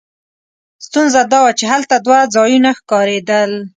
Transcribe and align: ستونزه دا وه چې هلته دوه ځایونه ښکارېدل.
ستونزه 0.85 1.21
دا 1.31 1.39
وه 1.45 1.51
چې 1.59 1.65
هلته 1.73 1.95
دوه 2.05 2.19
ځایونه 2.35 2.69
ښکارېدل. 2.79 3.51